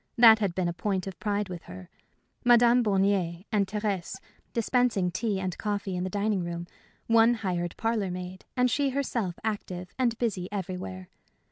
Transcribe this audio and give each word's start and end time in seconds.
That 0.17 0.39
had 0.39 0.55
been 0.55 0.67
a 0.67 0.73
point 0.73 1.05
of 1.05 1.19
pride 1.19 1.47
with 1.47 1.61
her. 1.65 1.87
Madame 2.43 2.81
Bornier 2.83 3.45
and 3.51 3.67
Thérèse 3.67 4.15
dispensing 4.51 5.11
tea 5.11 5.39
and 5.39 5.55
coffee 5.59 5.95
in 5.95 6.03
the 6.03 6.09
dining 6.09 6.43
room, 6.43 6.65
one 7.05 7.35
hired 7.35 7.77
parlor 7.77 8.09
maid, 8.09 8.43
and 8.57 8.71
she 8.71 8.89
herself 8.89 9.37
active 9.43 9.91
and 9.99 10.17
busy 10.17 10.49
everywhere. 10.51 11.07